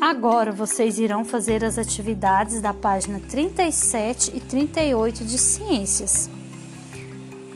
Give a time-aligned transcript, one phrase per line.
[0.00, 6.28] Agora vocês irão fazer as atividades da página 37 e 38 de Ciências.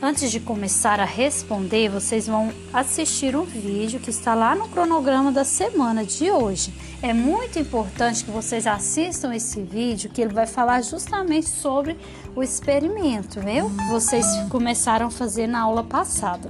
[0.01, 5.31] Antes de começar a responder, vocês vão assistir um vídeo que está lá no cronograma
[5.31, 6.73] da semana de hoje.
[7.03, 11.95] É muito importante que vocês assistam esse vídeo, que ele vai falar justamente sobre
[12.35, 13.69] o experimento, viu?
[13.91, 16.49] Vocês começaram a fazer na aula passada.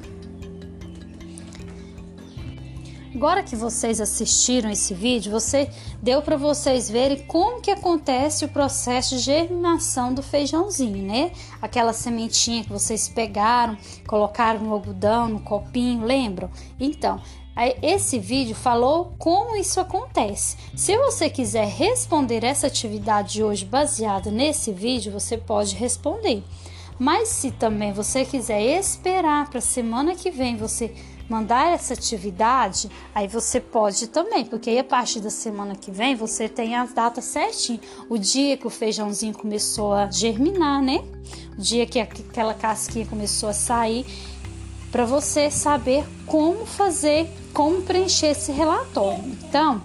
[3.13, 5.69] Agora que vocês assistiram esse vídeo, você
[6.01, 11.31] deu para vocês verem como que acontece o processo de germinação do feijãozinho, né?
[11.61, 16.49] Aquela sementinha que vocês pegaram, colocaram no algodão, no copinho, lembram?
[16.79, 17.21] Então,
[17.81, 20.55] esse vídeo falou como isso acontece.
[20.73, 26.41] Se você quiser responder essa atividade de hoje baseada nesse vídeo, você pode responder.
[26.97, 30.93] Mas se também você quiser esperar para semana que vem você
[31.31, 36.13] mandar essa atividade, aí você pode também, porque aí a partir da semana que vem
[36.13, 41.01] você tem as datas certinho, o dia que o feijãozinho começou a germinar, né?
[41.57, 44.05] O dia que aquela casquinha começou a sair,
[44.91, 49.23] para você saber como fazer, como preencher esse relatório.
[49.41, 49.81] Então,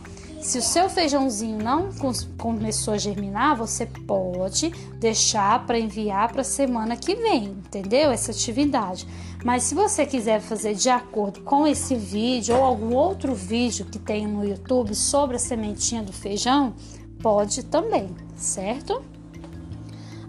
[0.47, 1.91] se o seu feijãozinho não
[2.39, 8.12] começou a germinar, você pode deixar para enviar para a semana que vem, entendeu?
[8.12, 9.08] Essa atividade.
[9.44, 13.98] Mas se você quiser fazer de acordo com esse vídeo ou algum outro vídeo que
[13.98, 16.74] tem no YouTube sobre a sementinha do feijão,
[17.20, 19.02] pode também, certo?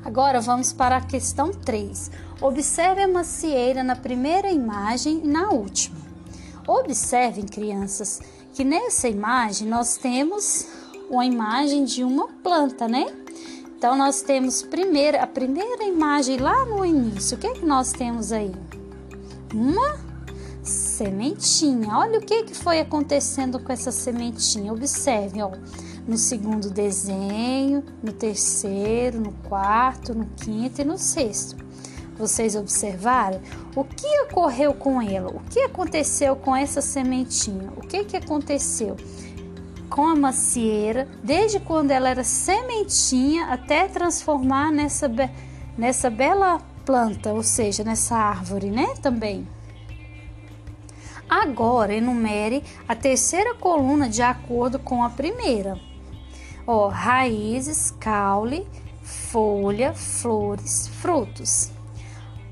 [0.03, 2.09] Agora vamos para a questão 3.
[2.41, 5.96] Observe a macieira na primeira imagem e na última.
[6.67, 8.21] Observem, crianças,
[8.53, 10.67] que nessa imagem nós temos
[11.09, 13.05] uma imagem de uma planta, né?
[13.77, 17.37] Então nós temos primeiro, a primeira imagem lá no início.
[17.37, 18.51] O que, é que nós temos aí?
[19.53, 19.97] uma
[20.63, 21.97] sementinha.
[21.97, 24.73] Olha o que, que foi acontecendo com essa sementinha.
[24.73, 25.51] Observe, ó,
[26.07, 31.55] no segundo desenho, no terceiro, no quarto, no quinto e no sexto.
[32.17, 33.39] Vocês observaram
[33.75, 35.29] o que ocorreu com ela?
[35.29, 37.71] O que aconteceu com essa sementinha?
[37.77, 38.95] O que, que aconteceu
[39.89, 45.09] com a macieira desde quando ela era sementinha até transformar nessa,
[45.77, 48.93] nessa bela planta, ou seja, nessa árvore, né?
[49.01, 49.47] Também.
[51.29, 55.77] Agora enumere a terceira coluna de acordo com a primeira.
[56.65, 58.65] Ó, raízes, caule,
[59.03, 61.76] folha, flores, frutos.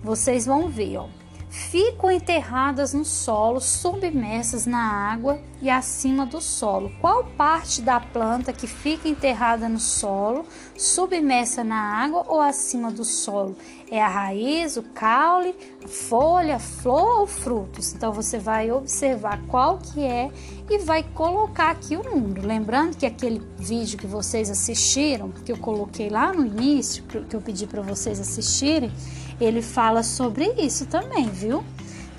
[0.06, 1.08] Vocês vão ver, ó
[1.56, 6.92] ficam enterradas no solo, submersas na água e acima do solo.
[7.00, 10.46] Qual parte da planta que fica enterrada no solo,
[10.78, 13.56] submersa na água ou acima do solo?
[13.90, 17.94] É a raiz, o caule, a folha, a flor ou frutos?
[17.94, 20.30] Então você vai observar qual que é
[20.70, 22.46] e vai colocar aqui o número.
[22.46, 27.42] Lembrando que aquele vídeo que vocês assistiram, que eu coloquei lá no início, que eu
[27.42, 28.92] pedi para vocês assistirem,
[29.40, 31.64] ele fala sobre isso também, viu?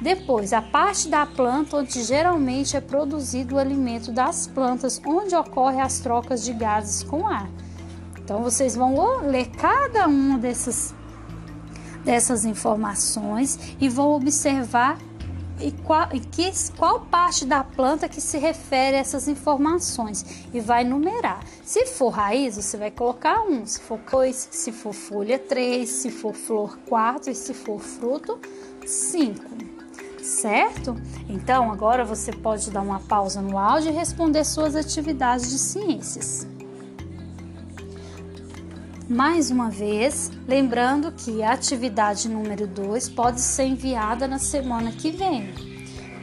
[0.00, 5.81] Depois, a parte da planta onde geralmente é produzido o alimento das plantas, onde ocorrem
[5.81, 7.49] as trocas de gases com ar.
[8.19, 10.94] Então, vocês vão ler cada uma dessas,
[12.04, 14.98] dessas informações e vão observar
[15.60, 20.60] e qual, e que, qual parte da planta que se refere a essas informações e
[20.60, 21.42] vai numerar.
[21.64, 26.10] Se for raiz, você vai colocar um, se for dois, se for folha, três, se
[26.10, 28.38] for flor, quatro e se for fruto,
[28.86, 29.44] cinco.
[30.22, 30.96] Certo?
[31.28, 36.46] Então agora você pode dar uma pausa no áudio e responder suas atividades de ciências.
[39.08, 45.12] Mais uma vez, lembrando que a atividade número 2 pode ser enviada na semana que
[45.12, 45.54] vem,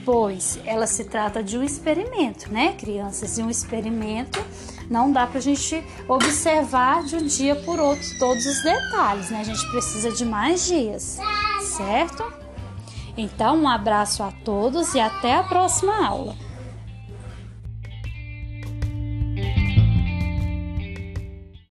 [0.04, 3.38] pois ela se trata de um experimento, né, crianças?
[3.38, 4.44] E um experimento
[4.90, 9.40] não dá para a gente observar de um dia por outro todos os detalhes, né?
[9.40, 11.20] A gente precisa de mais dias,
[11.62, 12.22] certo?
[13.16, 16.36] Então, um abraço a todos e até a próxima aula.